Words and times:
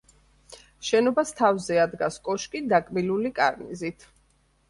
შენობას 0.87 1.33
თავზე 1.41 1.75
ადგას 1.83 2.17
კოშკი 2.29 2.63
დაკბილული 2.73 3.33
კარნიზით. 3.41 4.09